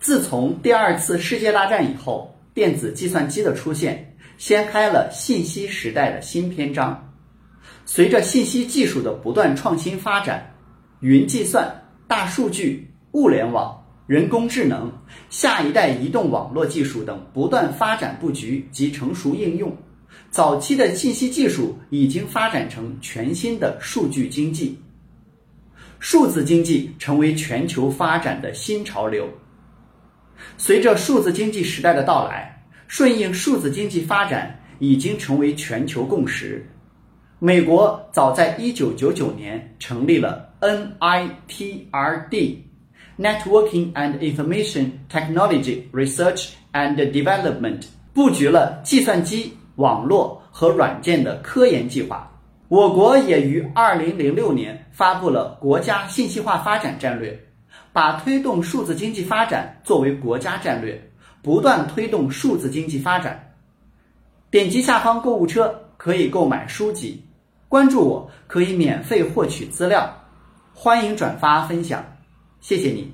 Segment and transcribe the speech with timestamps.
[0.00, 7.14] 自从第二次世界大战以后，电子计算机的出现掀开了信息时代的新篇章。
[7.84, 10.54] 随着信息技术的不断创新发展，
[11.00, 11.70] 云计算、
[12.08, 14.90] 大数据、物联网、人工智能、
[15.28, 19.70] 下一代移动网络技术等不断发展布局及成熟应用，
[20.30, 24.80] 早期的信息技术已经发展成全新的数据经济，
[25.98, 29.28] 数字经济成为全球发展的新潮流。
[30.56, 36.64] 随着数字经济时代的到来，顺应数字经济发展已经成为全球共识。
[37.38, 42.02] 美国早在1999年成立了 NITRD（Networking
[43.94, 52.26] and Information Technology Research and Development），布局了计算机网络和软件的科研计划。
[52.68, 57.49] 我国也于2006年发布了国家信息化发展战略。
[57.92, 61.00] 把推动数字经济发展作为国家战略，
[61.42, 63.52] 不断推动数字经济发展。
[64.50, 67.20] 点击下方购物车可以购买书籍，
[67.68, 70.08] 关注我可以免费获取资料，
[70.72, 72.04] 欢迎转发分享，
[72.60, 73.12] 谢谢你。